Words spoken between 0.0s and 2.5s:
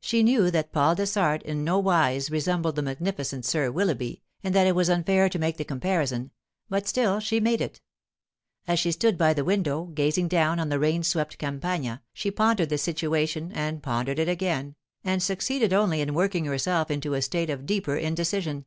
She knew that Paul Dessart in no wise